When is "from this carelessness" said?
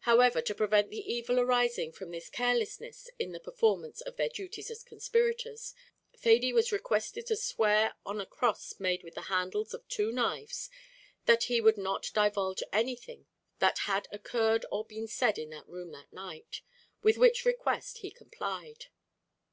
1.92-3.08